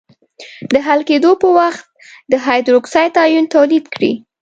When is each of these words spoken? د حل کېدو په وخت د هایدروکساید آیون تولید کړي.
د 0.73 0.75
حل 0.85 1.01
کېدو 1.09 1.31
په 1.41 1.47
وخت 1.59 1.85
د 2.31 2.33
هایدروکساید 2.45 3.13
آیون 3.25 3.45
تولید 3.55 3.85
کړي. 3.93 4.11